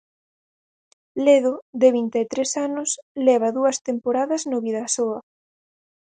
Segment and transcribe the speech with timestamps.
[1.25, 2.89] Ledo, de vinte e tres anos,
[3.27, 5.19] leva dúas temporadas no Bidasoa.